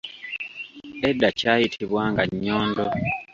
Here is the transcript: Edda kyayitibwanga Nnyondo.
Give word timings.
Edda 1.09 1.29
kyayitibwanga 1.39 2.21
Nnyondo. 2.29 2.83